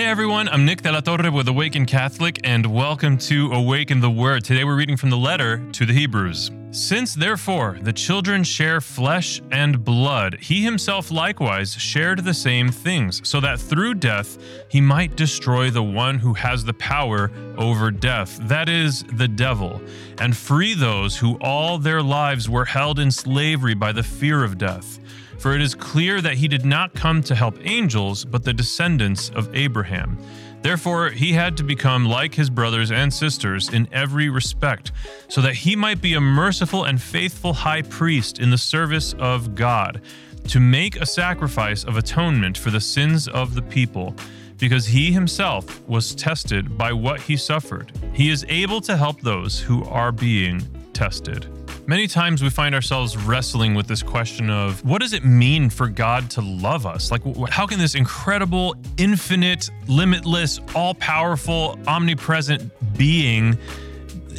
[0.00, 4.08] Hey everyone, I'm Nick de la Torre with Awaken Catholic, and welcome to Awaken the
[4.08, 4.42] Word.
[4.42, 6.50] Today we're reading from the letter to the Hebrews.
[6.70, 13.20] Since therefore the children share flesh and blood, he himself likewise shared the same things,
[13.28, 14.38] so that through death
[14.70, 19.82] he might destroy the one who has the power over death, that is, the devil,
[20.18, 24.56] and free those who all their lives were held in slavery by the fear of
[24.56, 24.98] death.
[25.40, 29.30] For it is clear that he did not come to help angels, but the descendants
[29.30, 30.18] of Abraham.
[30.60, 34.92] Therefore, he had to become like his brothers and sisters in every respect,
[35.28, 39.54] so that he might be a merciful and faithful high priest in the service of
[39.54, 40.02] God,
[40.48, 44.14] to make a sacrifice of atonement for the sins of the people.
[44.58, 49.58] Because he himself was tested by what he suffered, he is able to help those
[49.58, 50.60] who are being
[50.92, 51.48] tested.
[51.90, 55.88] Many times we find ourselves wrestling with this question of what does it mean for
[55.88, 57.10] God to love us?
[57.10, 63.58] Like, how can this incredible, infinite, limitless, all powerful, omnipresent being,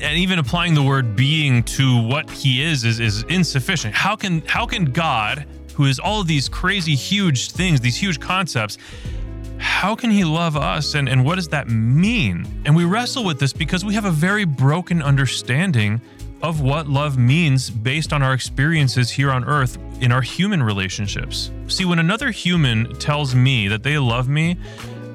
[0.00, 3.96] and even applying the word being to what he is, is, is insufficient?
[3.96, 8.20] How can, how can God, who is all of these crazy, huge things, these huge
[8.20, 8.78] concepts,
[9.58, 12.46] how can he love us and, and what does that mean?
[12.64, 16.00] And we wrestle with this because we have a very broken understanding
[16.42, 21.50] of what love means based on our experiences here on earth in our human relationships.
[21.68, 24.56] See, when another human tells me that they love me,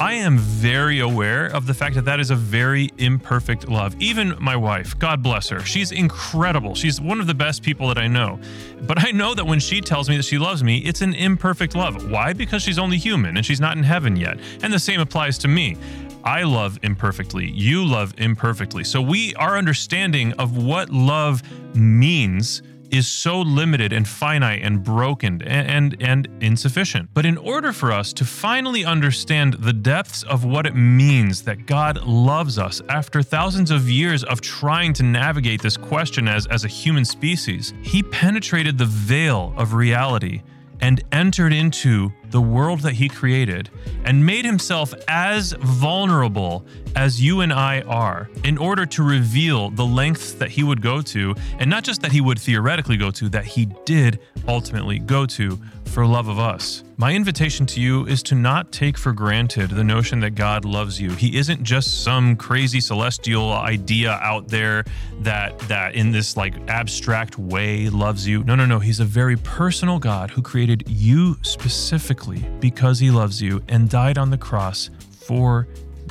[0.00, 3.94] I am very aware of the fact that that is a very imperfect love.
[4.00, 6.74] Even my wife, God bless her, she's incredible.
[6.74, 8.40] She's one of the best people that I know.
[8.80, 11.76] But I know that when she tells me that she loves me, it's an imperfect
[11.76, 12.10] love.
[12.10, 12.32] Why?
[12.32, 14.38] Because she's only human and she's not in heaven yet.
[14.62, 15.76] And the same applies to me.
[16.24, 17.50] I love imperfectly.
[17.50, 18.84] You love imperfectly.
[18.84, 21.42] So we our understanding of what love
[21.74, 27.08] means is so limited and finite and broken and, and, and insufficient.
[27.14, 31.66] But in order for us to finally understand the depths of what it means that
[31.66, 36.64] God loves us after thousands of years of trying to navigate this question as, as
[36.64, 40.42] a human species, he penetrated the veil of reality
[40.80, 43.70] and entered into the world that he created
[44.04, 46.64] and made himself as vulnerable
[46.96, 51.02] as you and I are in order to reveal the lengths that he would go
[51.02, 55.26] to, and not just that he would theoretically go to, that he did ultimately go
[55.26, 56.84] to for love of us.
[56.96, 61.00] My invitation to you is to not take for granted the notion that God loves
[61.00, 61.10] you.
[61.10, 64.84] He isn't just some crazy celestial idea out there
[65.20, 68.44] that that in this like abstract way loves you.
[68.44, 68.78] No, no, no.
[68.78, 72.19] He's a very personal God who created you specifically
[72.60, 75.68] because he loves you and died on the cross for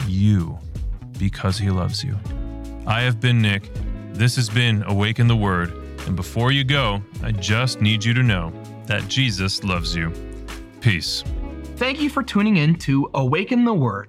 [0.07, 0.57] you
[1.17, 2.17] because he loves you.
[2.87, 3.69] I have been Nick.
[4.13, 5.71] This has been Awaken the Word.
[6.07, 8.51] And before you go, I just need you to know
[8.85, 10.11] that Jesus loves you.
[10.81, 11.23] Peace.
[11.75, 14.07] Thank you for tuning in to Awaken the Word.